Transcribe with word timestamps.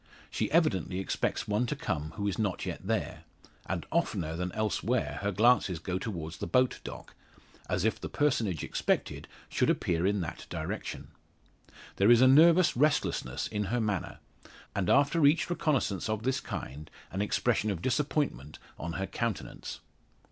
She 0.31 0.49
evidently 0.51 0.97
expects 0.99 1.47
one 1.47 1.67
to 1.67 1.75
come 1.75 2.13
who 2.15 2.27
is 2.27 2.39
not 2.39 2.65
yet 2.65 2.87
there; 2.87 3.23
and 3.67 3.85
oftener 3.91 4.35
than 4.35 4.51
elsewhere 4.53 5.19
her 5.21 5.31
glances 5.31 5.77
go 5.77 5.99
towards 5.99 6.37
the 6.37 6.47
boat 6.47 6.79
dock, 6.83 7.13
as 7.69 7.85
if 7.85 8.01
the 8.01 8.09
personage 8.09 8.63
expected 8.63 9.27
should 9.47 9.69
appear 9.69 10.07
in 10.07 10.19
that 10.21 10.47
direction. 10.49 11.09
There 11.97 12.09
is 12.09 12.19
a 12.21 12.27
nervous 12.27 12.75
restlessness 12.75 13.45
in 13.45 13.65
her 13.65 13.79
manner, 13.79 14.17
and 14.75 14.89
after 14.89 15.23
each 15.23 15.51
reconnaissance 15.51 16.09
of 16.09 16.23
this 16.23 16.39
kind, 16.39 16.89
an 17.11 17.21
expression 17.21 17.69
of 17.69 17.83
disappointment 17.83 18.57
on 18.79 18.93
her 18.93 19.05
countenance. 19.05 19.81